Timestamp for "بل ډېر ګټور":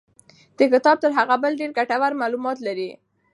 1.43-2.13